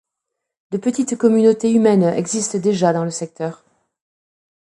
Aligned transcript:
De 0.71 0.79
petites 0.79 1.15
communautés 1.15 1.71
humaines 1.71 2.01
existent 2.05 2.57
déjà 2.57 2.91
dans 2.91 3.03
le 3.03 3.11
secteur. 3.11 3.63